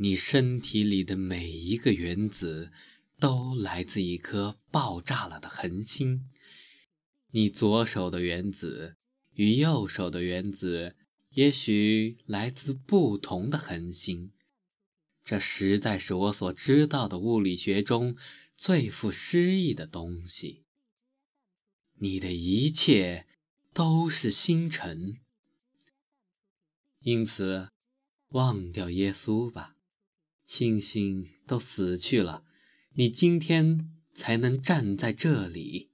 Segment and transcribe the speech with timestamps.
[0.00, 2.70] 你身体里的每一个原子
[3.18, 6.30] 都来自一颗爆炸了的恒星。
[7.30, 8.96] 你左手的原子
[9.32, 10.94] 与右手的原子
[11.30, 14.32] 也许来自不同的恒星。
[15.20, 18.16] 这实在是我所知道的物理学中
[18.54, 20.64] 最富诗意的东西。
[21.94, 23.26] 你的一切
[23.74, 25.18] 都是星辰，
[27.00, 27.70] 因此
[28.28, 29.74] 忘掉耶稣吧。
[30.48, 32.42] 星星都死去了，
[32.94, 35.90] 你今天才能站在这里。